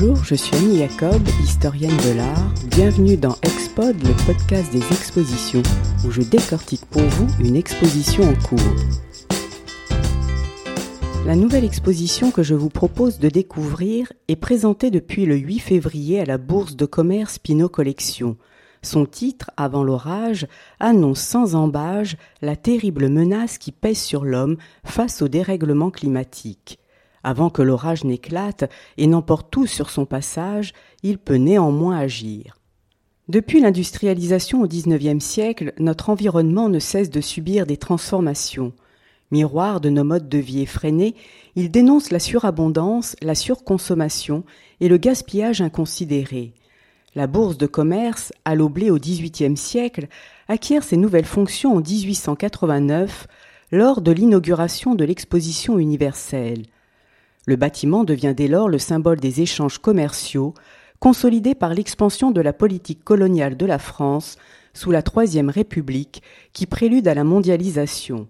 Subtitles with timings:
[0.00, 2.54] Bonjour, je suis Annie Jacob, historienne de l'art.
[2.70, 5.62] Bienvenue dans Expod, le podcast des expositions,
[6.06, 8.60] où je décortique pour vous une exposition en cours.
[11.26, 16.20] La nouvelle exposition que je vous propose de découvrir est présentée depuis le 8 février
[16.20, 18.36] à la Bourse de commerce Pinot Collection.
[18.82, 20.46] Son titre, Avant l'orage,
[20.78, 26.78] annonce sans embâge la terrible menace qui pèse sur l'homme face au dérèglement climatique.
[27.22, 32.58] Avant que l'orage n'éclate et n'emporte tout sur son passage, il peut néanmoins agir.
[33.28, 38.72] Depuis l'industrialisation au XIXe siècle, notre environnement ne cesse de subir des transformations.
[39.30, 41.14] Miroir de nos modes de vie effrénés,
[41.54, 44.44] il dénonce la surabondance, la surconsommation
[44.80, 46.54] et le gaspillage inconsidéré.
[47.14, 50.08] La bourse de commerce, à au XVIIIe siècle,
[50.48, 53.26] acquiert ses nouvelles fonctions en 1889
[53.70, 56.62] lors de l'inauguration de l'exposition universelle.
[57.48, 60.52] Le bâtiment devient dès lors le symbole des échanges commerciaux,
[61.00, 64.36] consolidé par l'expansion de la politique coloniale de la France
[64.74, 68.28] sous la Troisième République, qui prélude à la mondialisation.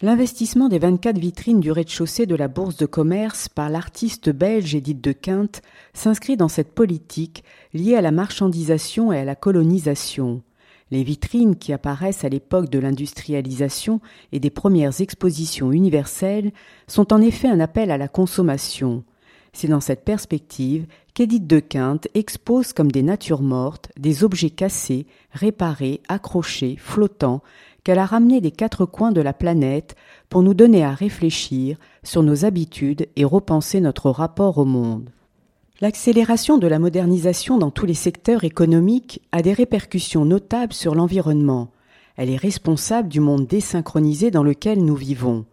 [0.00, 5.02] L'investissement des 24 vitrines du rez-de-chaussée de la Bourse de commerce par l'artiste belge Edith
[5.02, 5.60] de Quinte
[5.92, 10.40] s'inscrit dans cette politique liée à la marchandisation et à la colonisation.
[10.90, 14.00] Les vitrines qui apparaissent à l'époque de l'industrialisation
[14.32, 16.52] et des premières expositions universelles
[16.88, 19.04] sont en effet un appel à la consommation.
[19.52, 25.06] C'est dans cette perspective qu'Édith de Quinte expose comme des natures mortes des objets cassés,
[25.32, 27.42] réparés, accrochés, flottants,
[27.84, 29.96] qu'elle a ramenés des quatre coins de la planète
[30.28, 35.10] pour nous donner à réfléchir sur nos habitudes et repenser notre rapport au monde.
[35.82, 41.70] L'accélération de la modernisation dans tous les secteurs économiques a des répercussions notables sur l'environnement.
[42.18, 45.46] Elle est responsable du monde désynchronisé dans lequel nous vivons.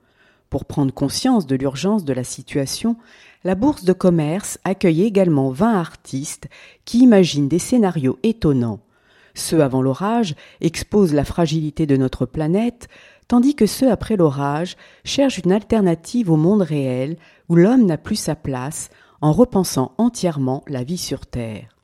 [0.49, 2.97] Pour prendre conscience de l'urgence de la situation,
[3.45, 6.49] la Bourse de commerce accueille également 20 artistes
[6.83, 8.81] qui imaginent des scénarios étonnants.
[9.33, 12.89] Ceux avant l'orage exposent la fragilité de notre planète,
[13.29, 17.15] tandis que ceux après l'orage cherchent une alternative au monde réel
[17.47, 18.89] où l'homme n'a plus sa place
[19.21, 21.77] en repensant entièrement la vie sur Terre.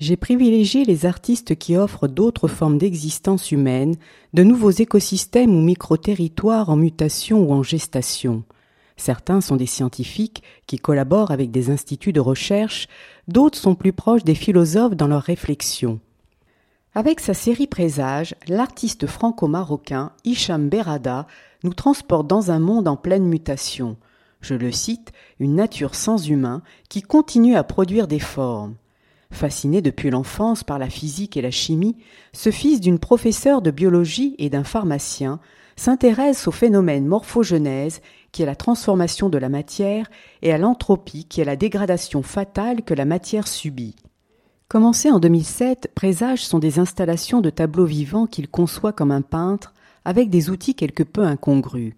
[0.00, 3.94] J'ai privilégié les artistes qui offrent d'autres formes d'existence humaine,
[4.32, 8.42] de nouveaux écosystèmes ou micro-territoires en mutation ou en gestation.
[8.96, 12.88] Certains sont des scientifiques qui collaborent avec des instituts de recherche,
[13.28, 16.00] d'autres sont plus proches des philosophes dans leurs réflexions.
[16.96, 21.26] Avec sa série Présage, l'artiste franco-marocain Hicham Berada
[21.64, 23.96] nous transporte dans un monde en pleine mutation
[24.44, 28.76] je le cite, une nature sans humain qui continue à produire des formes.
[29.30, 31.96] Fasciné depuis l'enfance par la physique et la chimie,
[32.32, 35.40] ce fils d'une professeure de biologie et d'un pharmacien
[35.76, 38.00] s'intéresse au phénomène morphogenèse
[38.30, 40.08] qui est la transformation de la matière
[40.42, 43.96] et à l'entropie qui est la dégradation fatale que la matière subit.
[44.68, 49.74] Commencé en 2007, Présages sont des installations de tableaux vivants qu'il conçoit comme un peintre
[50.04, 51.94] avec des outils quelque peu incongrus.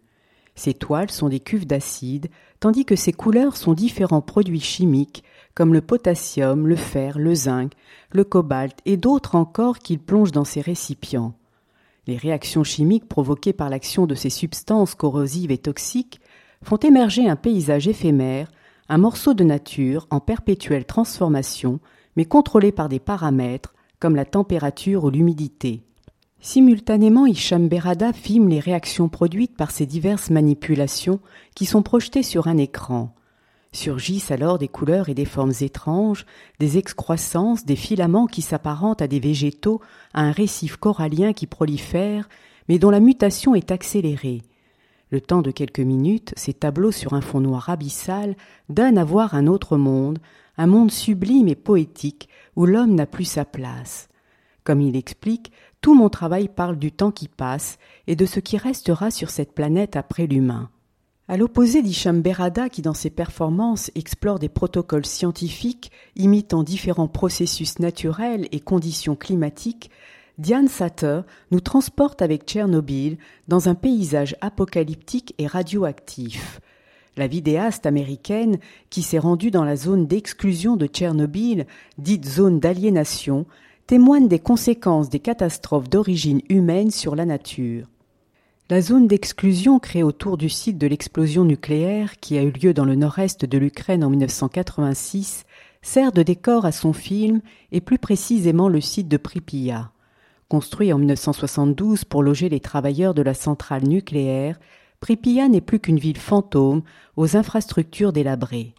[0.56, 2.28] Ces toiles sont des cuves d'acide,
[2.61, 5.22] tandis que ces couleurs sont différents produits chimiques
[5.55, 7.72] comme le potassium, le fer, le zinc,
[8.11, 11.34] le cobalt et d'autres encore qu'il plonge dans ces récipients.
[12.06, 16.21] Les réactions chimiques provoquées par l'action de ces substances corrosives et toxiques
[16.62, 18.50] font émerger un paysage éphémère,
[18.88, 21.81] un morceau de nature en perpétuelle transformation,
[22.17, 25.83] mais contrôlé par des paramètres comme la température ou l'humidité.
[26.47, 31.19] Simultanément, Hicham Berada filme les réactions produites par ces diverses manipulations
[31.57, 33.12] qui sont projetées sur un écran.
[33.73, 36.25] Surgissent alors des couleurs et des formes étranges,
[36.61, 39.81] des excroissances, des filaments qui s'apparentent à des végétaux,
[40.15, 42.29] à un récif corallien qui prolifère,
[42.69, 44.43] mais dont la mutation est accélérée.
[45.11, 48.37] Le temps de quelques minutes, ces tableaux sur un fond noir abyssal
[48.69, 50.21] donnent à voir un autre monde,
[50.59, 54.09] un monde sublime et poétique où l'homme n'a plus sa place.
[54.67, 55.53] Comme il explique,
[55.87, 59.53] tout mon travail parle du temps qui passe et de ce qui restera sur cette
[59.53, 60.69] planète après l'humain.
[61.29, 67.79] À l'opposé d'Hicham Berada qui dans ses performances explore des protocoles scientifiques imitant différents processus
[67.79, 69.93] naturels et conditions climatiques,
[70.38, 71.21] Diane Satter
[71.53, 73.17] nous transporte avec Tchernobyl
[73.47, 76.61] dans un paysage apocalyptique et radioactif.
[77.17, 78.59] La vidéaste américaine,
[78.91, 81.65] qui s'est rendue dans la zone d'exclusion de Tchernobyl,
[81.97, 83.47] dite zone d'aliénation,
[83.87, 87.87] témoigne des conséquences des catastrophes d'origine humaine sur la nature.
[88.69, 92.85] La zone d'exclusion créée autour du site de l'explosion nucléaire qui a eu lieu dans
[92.85, 95.44] le nord-est de l'Ukraine en 1986
[95.83, 99.93] sert de décor à son film et plus précisément le site de Pripyat.
[100.49, 104.59] Construit en 1972 pour loger les travailleurs de la centrale nucléaire,
[104.99, 106.82] Pripyat n'est plus qu'une ville fantôme
[107.17, 108.75] aux infrastructures délabrées.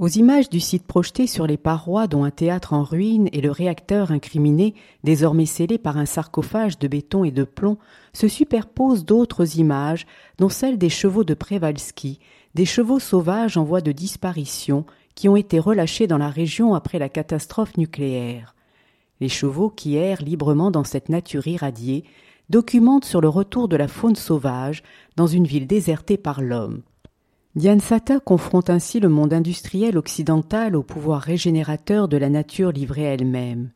[0.00, 3.50] Aux images du site projeté sur les parois dont un théâtre en ruine et le
[3.50, 4.74] réacteur incriminé,
[5.04, 7.76] désormais scellé par un sarcophage de béton et de plomb,
[8.14, 10.06] se superposent d'autres images,
[10.38, 12.18] dont celles des chevaux de Przewalski,
[12.54, 16.98] des chevaux sauvages en voie de disparition qui ont été relâchés dans la région après
[16.98, 18.54] la catastrophe nucléaire.
[19.20, 22.04] Les chevaux qui errent librement dans cette nature irradiée
[22.48, 24.82] documentent sur le retour de la faune sauvage
[25.16, 26.80] dans une ville désertée par l'homme.
[27.56, 33.08] Diane Sata confronte ainsi le monde industriel occidental au pouvoir régénérateur de la nature livrée
[33.08, 33.70] à elle-même.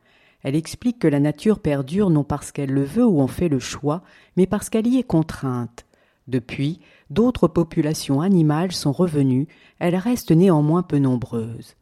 [0.45, 3.59] Elle explique que la nature perdure non parce qu'elle le veut ou en fait le
[3.59, 4.03] choix,
[4.37, 5.87] mais parce qu'elle y est contrainte.
[6.29, 6.79] Depuis,
[7.11, 9.49] d'autres populations animales sont revenues,
[9.81, 11.75] elles restent néanmoins peu nombreuses.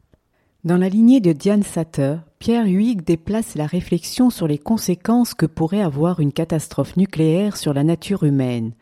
[0.64, 5.44] Dans la lignée de Diane Satter, Pierre Huyghe déplace la réflexion sur les conséquences que
[5.46, 8.72] pourrait avoir une catastrophe nucléaire sur la nature humaine.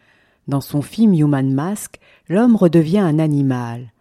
[0.47, 1.99] Dans son film Human Mask,
[2.31, 3.93] L'homme redevient un animal.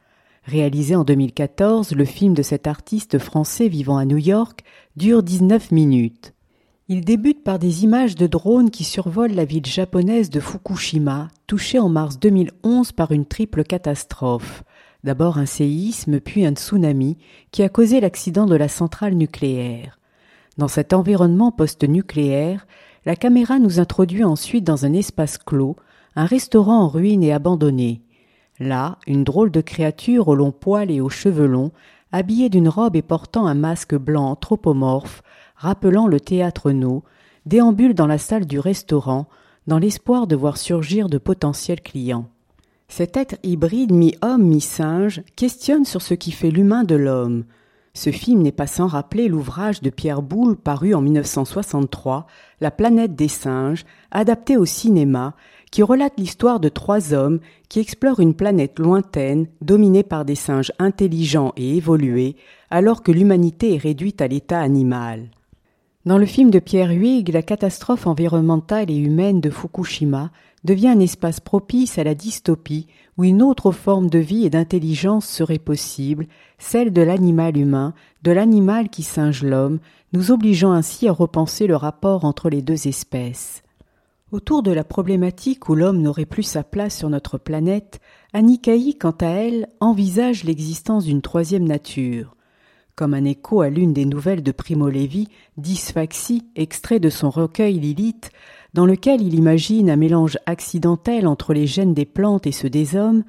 [0.44, 4.62] Réalisé en 2014, le film de cet artiste français vivant à New York
[4.96, 6.36] dure 19 minutes.
[6.90, 11.80] Il débute par des images de drones qui survolent la ville japonaise de Fukushima, touchée
[11.80, 14.64] en mars 2011 par une triple catastrophe.
[15.04, 17.18] D'abord un séisme, puis un tsunami,
[17.50, 19.98] qui a causé l'accident de la centrale nucléaire.
[20.60, 22.68] Dans cet environnement post-nucléaire,
[23.08, 25.78] la caméra nous introduit ensuite dans un espace clos,
[26.16, 28.04] un restaurant en ruine et abandonné.
[28.60, 31.72] Là, une drôle de créature aux longs poils et aux cheveux longs,
[32.12, 35.22] habillée d'une robe et portant un masque blanc anthropomorphe,
[35.56, 37.04] rappelant le théâtre No,
[37.46, 39.28] déambule dans la salle du restaurant,
[39.68, 42.30] dans l'espoir de voir surgir de potentiels clients.
[42.90, 47.46] Cet être hybride mi-homme, mi-singe questionne sur ce qui fait l'humain de l'homme.
[47.94, 52.28] Ce film n'est pas sans rappeler l'ouvrage de Pierre Boulle paru en 1963,
[52.62, 55.36] La planète des singes, adapté au cinéma
[55.72, 60.72] qui relate l'histoire de trois hommes qui explorent une planète lointaine dominée par des singes
[60.80, 62.36] intelligents et évolués
[62.70, 65.30] alors que l'humanité est réduite à l'état animal.
[66.06, 70.32] Dans le film de Pierre Huyghe, la catastrophe environnementale et humaine de Fukushima
[70.64, 72.88] devient un espace propice à la dystopie
[73.18, 76.28] où une autre forme de vie et d'intelligence serait possible,
[76.58, 77.94] celle de l'animal humain,
[78.24, 79.80] de l'animal qui singe l'homme,
[80.14, 83.62] nous obligeant ainsi à repenser le rapport entre les deux espèces.
[84.32, 88.00] Autour de la problématique où l'homme n'aurait plus sa place sur notre planète,
[88.32, 92.36] Anikaï, quant à elle, envisage l'existence d'une troisième nature.
[92.96, 97.80] Comme un écho à l'une des nouvelles de Primo Levi, Dysphaxie, extrait de son recueil
[97.80, 98.30] Lilith,
[98.76, 102.96] dans lequel il imagine un mélange accidentel entre les gènes des plantes et ceux des
[102.96, 103.24] hommes,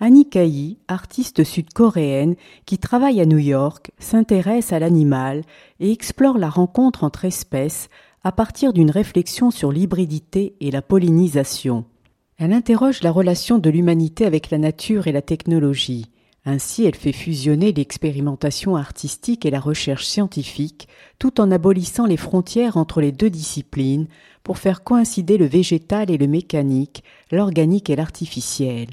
[0.00, 5.42] Annie artiste sud-coréenne qui travaille à New York, s'intéresse à l'animal
[5.78, 7.88] et explore la rencontre entre espèces
[8.22, 11.84] à partir d'une réflexion sur l'hybridité et la pollinisation.
[12.36, 16.10] Elle interroge la relation de l'humanité avec la nature et la technologie.
[16.46, 20.88] Ainsi, elle fait fusionner l'expérimentation artistique et la recherche scientifique,
[21.18, 24.06] tout en abolissant les frontières entre les deux disciplines
[24.42, 28.88] pour faire coïncider le végétal et le mécanique, l'organique et l'artificiel.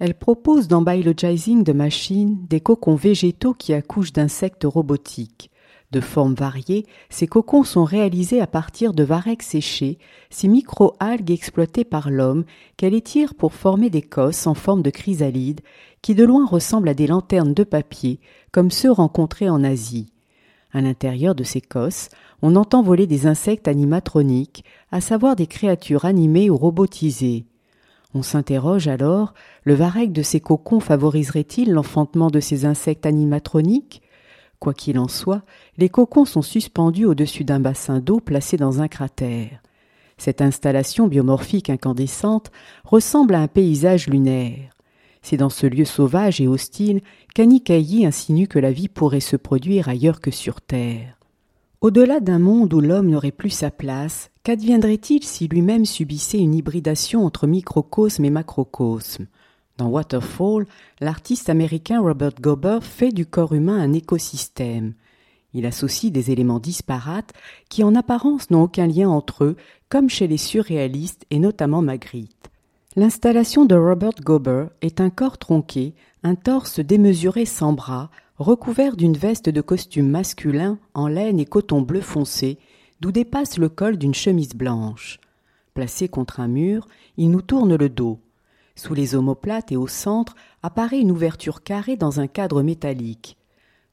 [0.00, 5.50] Elle propose dans Biologizing de Machine des cocons végétaux qui accouchent d'insectes robotiques.
[5.90, 9.98] De formes variées, ces cocons sont réalisés à partir de varechs séchés,
[10.28, 12.44] ces micro-algues exploitées par l'homme
[12.76, 15.62] qu'elle étire pour former des cosses en forme de chrysalides
[16.02, 18.20] qui de loin ressemblent à des lanternes de papier
[18.52, 20.12] comme ceux rencontrés en Asie.
[20.72, 22.10] À l'intérieur de ces cosses,
[22.42, 27.46] on entend voler des insectes animatroniques, à savoir des créatures animées ou robotisées.
[28.12, 29.32] On s'interroge alors,
[29.64, 34.02] le varech de ces cocons favoriserait-il l'enfantement de ces insectes animatroniques?
[34.60, 35.42] Quoi qu'il en soit,
[35.76, 39.62] les cocons sont suspendus au-dessus d'un bassin d'eau placé dans un cratère.
[40.16, 42.50] Cette installation biomorphique incandescente
[42.84, 44.70] ressemble à un paysage lunaire.
[45.22, 47.02] C'est dans ce lieu sauvage et hostile
[47.34, 51.18] qu'Anikayi insinue que la vie pourrait se produire ailleurs que sur Terre.
[51.80, 57.24] Au-delà d'un monde où l'homme n'aurait plus sa place, qu'adviendrait-il si lui-même subissait une hybridation
[57.24, 59.26] entre microcosme et macrocosme?
[59.78, 60.66] Dans Waterfall,
[61.00, 64.92] l'artiste américain Robert Gober fait du corps humain un écosystème.
[65.54, 67.32] Il associe des éléments disparates
[67.70, 69.56] qui en apparence n'ont aucun lien entre eux,
[69.88, 72.50] comme chez les surréalistes et notamment Magritte.
[72.96, 75.94] L'installation de Robert Gober est un corps tronqué,
[76.24, 81.80] un torse démesuré sans bras, recouvert d'une veste de costume masculin en laine et coton
[81.80, 82.58] bleu foncé,
[83.00, 85.20] d'où dépasse le col d'une chemise blanche.
[85.74, 88.18] Placé contre un mur, il nous tourne le dos.
[88.78, 93.36] Sous les omoplates et au centre apparaît une ouverture carrée dans un cadre métallique.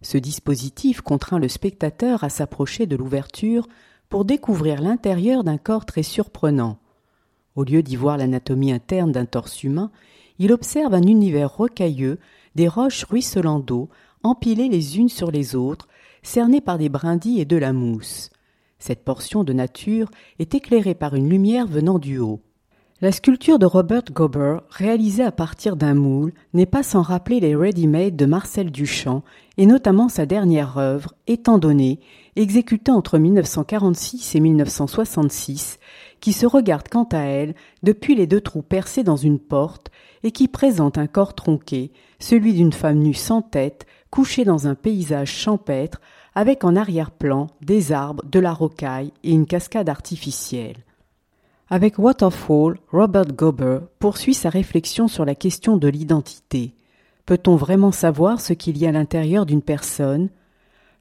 [0.03, 3.67] Ce dispositif contraint le spectateur à s'approcher de l'ouverture
[4.09, 6.77] pour découvrir l'intérieur d'un corps très surprenant.
[7.55, 9.89] Au lieu d'y voir l'anatomie interne d'un torse humain,
[10.37, 12.19] il observe un univers rocailleux,
[12.53, 13.89] des roches ruisselant d'eau,
[14.21, 15.87] empilées les unes sur les autres,
[16.21, 18.29] cernées par des brindilles et de la mousse.
[18.77, 22.41] Cette portion de nature est éclairée par une lumière venant du haut.
[23.01, 27.53] La sculpture de Robert Gober, réalisée à partir d'un moule, n'est pas sans rappeler les
[27.53, 29.21] ready-made de Marcel Duchamp,
[29.57, 31.99] et notamment sa dernière œuvre, étant donné,
[32.37, 35.79] exécutée entre 1946 et 1966,
[36.21, 39.91] qui se regarde quant à elle depuis les deux trous percés dans une porte
[40.23, 44.75] et qui présente un corps tronqué, celui d'une femme nue sans tête, couchée dans un
[44.75, 45.99] paysage champêtre,
[46.33, 50.77] avec en arrière-plan des arbres, de la rocaille et une cascade artificielle.
[51.67, 56.75] Avec Waterfall, Robert Gober poursuit sa réflexion sur la question de l'identité.
[57.25, 60.29] Peut-on vraiment savoir ce qu'il y a à l'intérieur d'une personne?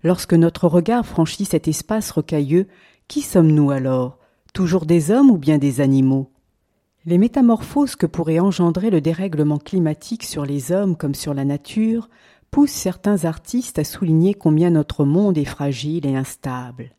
[0.02, 2.66] Lorsque notre regard franchit cet espace rocailleux,
[3.08, 4.18] qui sommes-nous alors?
[4.54, 6.30] Toujours des hommes ou bien des animaux?
[7.04, 12.08] Les métamorphoses que pourrait engendrer le dérèglement climatique sur les hommes comme sur la nature
[12.50, 16.92] poussent certains artistes à souligner combien notre monde est fragile et instable.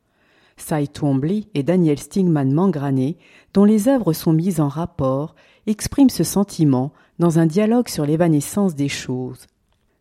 [0.58, 3.18] Cy Twombly et Daniel Stingman Mangrané,
[3.54, 5.36] dont les œuvres sont mises en rapport,
[5.68, 9.48] expriment ce sentiment dans un dialogue sur l'évanescence des choses.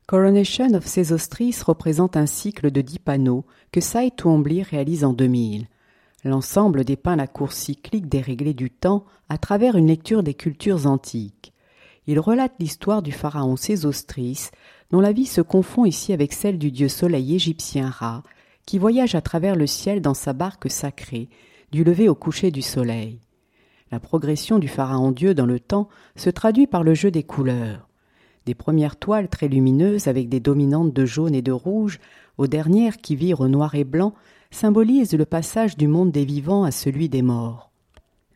[0.07, 5.67] Coronation of Sesostris représente un cycle de dix panneaux que Cy Twombly réalise en 2000.
[6.25, 11.53] L'ensemble dépeint la course cyclique déréglée du temps à travers une lecture des cultures antiques.
[12.07, 14.51] Il relate l'histoire du pharaon Sésostris,
[14.91, 18.23] dont la vie se confond ici avec celle du dieu soleil égyptien Ra,
[18.67, 21.29] qui voyage à travers le ciel dans sa barque sacrée,
[21.73, 23.21] du lever au coucher du soleil.
[23.91, 27.89] La progression du pharaon Dieu dans le temps se traduit par le jeu des couleurs.
[28.47, 31.99] Des premières toiles très lumineuses avec des dominantes de jaune et de rouge,
[32.37, 34.15] aux dernières qui virent au noir et blanc,
[34.51, 37.71] symbolisent le passage du monde des vivants à celui des morts.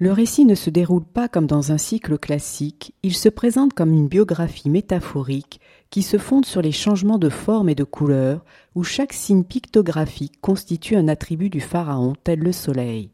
[0.00, 3.92] Le récit ne se déroule pas comme dans un cycle classique, il se présente comme
[3.92, 8.44] une biographie métaphorique qui se fonde sur les changements de forme et de couleur,
[8.76, 13.10] où chaque signe pictographique constitue un attribut du pharaon tel le soleil.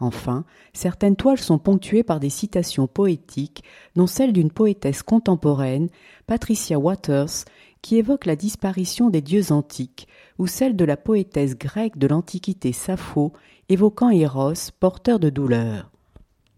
[0.00, 3.62] Enfin, certaines toiles sont ponctuées par des citations poétiques,
[3.94, 5.90] dont celle d'une poétesse contemporaine,
[6.26, 7.44] Patricia Waters,
[7.82, 12.72] qui évoque la disparition des dieux antiques, ou celle de la poétesse grecque de l'Antiquité
[12.72, 13.34] Sappho,
[13.68, 15.90] évoquant Eros, porteur de douleur.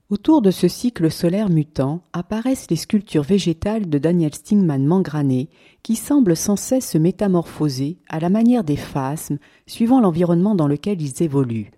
[0.08, 5.48] Autour de ce cycle solaire mutant apparaissent les sculptures végétales de Daniel Stingman Mangrané,
[5.82, 11.02] qui semblent sans cesse se métamorphoser à la manière des phasmes, suivant l'environnement dans lequel
[11.02, 11.72] ils évoluent.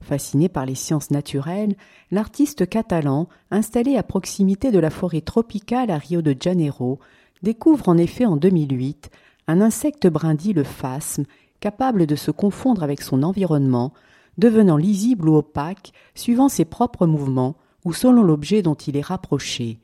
[0.00, 1.76] Fasciné par les sciences naturelles,
[2.10, 6.98] l'artiste catalan, installé à proximité de la forêt tropicale à Rio de Janeiro,
[7.42, 9.10] découvre en effet en 2008
[9.48, 11.24] un insecte brindille le phasme,
[11.60, 13.92] capable de se confondre avec son environnement,
[14.38, 17.56] devenant lisible ou opaque suivant ses propres mouvements
[17.86, 19.78] ou selon l'objet dont il est rapproché.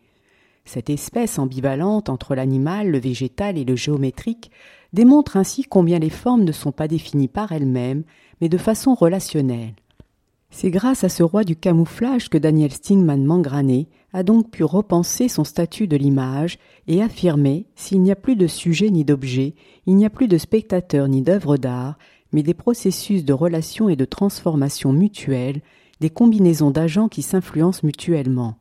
[0.65, 4.51] Cette espèce ambivalente entre l'animal, le végétal et le géométrique
[4.93, 8.03] démontre ainsi combien les formes ne sont pas définies par elles-mêmes,
[8.41, 9.75] mais de façon relationnelle.
[10.51, 15.29] C'est grâce à ce roi du camouflage que Daniel Stingman Mangrané a donc pu repenser
[15.29, 19.55] son statut de l'image et affirmer s'il n'y a plus de sujet ni d'objet,
[19.87, 21.99] il n'y a plus de spectateur ni d'œuvre d'art,
[22.33, 25.63] mais des processus de relation et de transformation mutuelle
[26.03, 28.57] des combinaisons d'agents qui s'influencent mutuellement.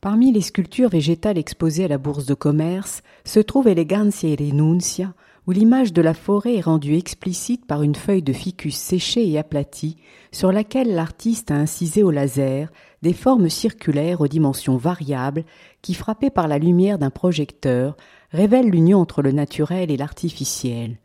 [0.00, 5.12] Parmi les sculptures végétales exposées à la bourse de commerce se trouve Elegancia et Renuncia,
[5.48, 9.38] où l'image de la forêt est rendue explicite par une feuille de ficus séchée et
[9.38, 9.96] aplatie,
[10.30, 12.70] sur laquelle l'artiste a incisé au laser
[13.02, 15.44] des formes circulaires aux dimensions variables
[15.82, 17.96] qui, frappées par la lumière d'un projecteur,
[18.30, 20.98] révèlent l'union entre le naturel et l'artificiel.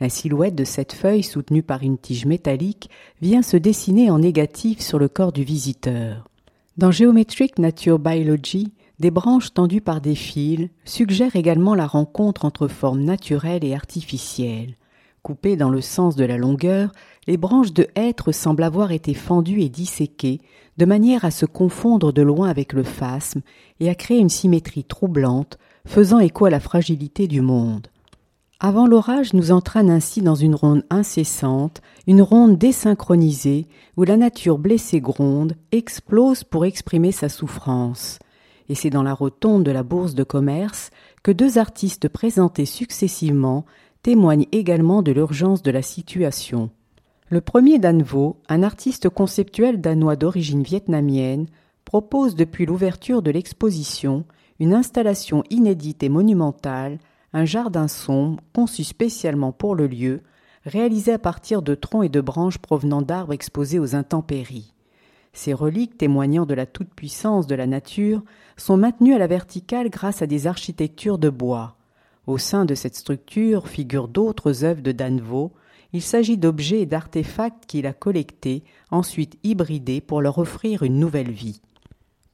[0.00, 2.88] La silhouette de cette feuille soutenue par une tige métallique
[3.20, 6.28] vient se dessiner en négatif sur le corps du visiteur.
[6.76, 12.68] Dans Geometric Nature Biology, des branches tendues par des fils suggèrent également la rencontre entre
[12.68, 14.76] formes naturelles et artificielles.
[15.22, 16.92] Coupées dans le sens de la longueur,
[17.26, 20.40] les branches de hêtre semblent avoir été fendues et disséquées,
[20.78, 23.42] de manière à se confondre de loin avec le phasme
[23.80, 27.88] et à créer une symétrie troublante, faisant écho à la fragilité du monde.
[28.60, 34.58] Avant l'orage nous entraîne ainsi dans une ronde incessante, une ronde désynchronisée, où la nature
[34.58, 38.18] blessée gronde, explose pour exprimer sa souffrance.
[38.68, 40.90] Et c'est dans la rotonde de la bourse de commerce
[41.22, 43.64] que deux artistes présentés successivement
[44.02, 46.70] témoignent également de l'urgence de la situation.
[47.28, 51.46] Le premier Danvo, un artiste conceptuel danois d'origine vietnamienne,
[51.84, 54.24] propose depuis l'ouverture de l'exposition
[54.58, 56.98] une installation inédite et monumentale
[57.32, 60.22] un jardin sombre conçu spécialement pour le lieu,
[60.64, 64.72] réalisé à partir de troncs et de branches provenant d'arbres exposés aux intempéries.
[65.32, 68.22] Ces reliques témoignant de la toute-puissance de la nature
[68.56, 71.76] sont maintenues à la verticale grâce à des architectures de bois.
[72.26, 75.52] Au sein de cette structure figurent d'autres œuvres de Danvaux.
[75.92, 81.30] Il s'agit d'objets et d'artefacts qu'il a collectés, ensuite hybridés pour leur offrir une nouvelle
[81.30, 81.62] vie.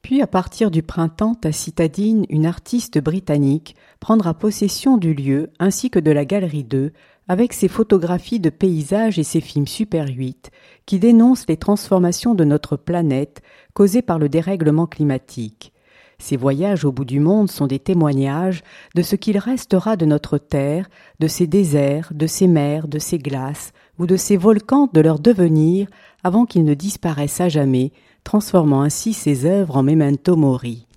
[0.05, 5.89] Puis, à partir du printemps, à Citadine, une artiste britannique prendra possession du lieu ainsi
[5.89, 6.93] que de la galerie 2
[7.27, 10.51] avec ses photographies de paysages et ses films Super 8
[10.85, 13.41] qui dénoncent les transformations de notre planète
[13.73, 15.73] causées par le dérèglement climatique.
[16.19, 18.61] Ces voyages au bout du monde sont des témoignages
[18.93, 20.87] de ce qu'il restera de notre Terre,
[21.19, 25.19] de ses déserts, de ses mers, de ses glaces, ou de ses volcans de leur
[25.19, 25.87] devenir
[26.25, 27.91] avant qu'ils ne disparaissent à jamais,
[28.23, 30.87] transformant ainsi ses œuvres en memento mori.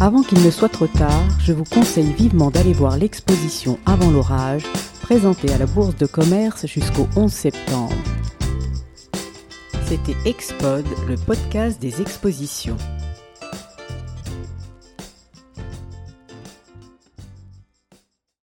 [0.00, 4.64] Avant qu'il ne soit trop tard, je vous conseille vivement d'aller voir l'exposition Avant l'orage,
[5.00, 7.94] présentée à la Bourse de commerce jusqu'au 11 septembre.
[9.84, 12.78] C'était Expod, le podcast des expositions.